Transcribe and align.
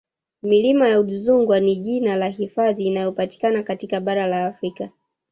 Milima 0.43 0.87
ya 0.89 0.99
Udzungwa 0.99 1.59
ni 1.59 1.75
jina 1.75 2.15
la 2.15 2.27
hifadhi 2.27 2.83
inayopatikana 2.85 3.63
katika 3.63 3.99
bara 3.99 4.27
la 4.27 4.45
Afrika 4.45 4.89